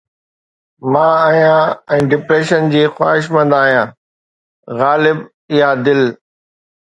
مان 0.93 1.15
آهيان 1.25 1.73
۽ 1.97 2.07
ڊپريشن 2.13 2.71
جي 2.75 2.81
خواهشمند 2.95 3.57
آهيان، 3.59 3.93
غالب! 4.79 5.19
اها 5.59 5.69
دل 5.89 6.01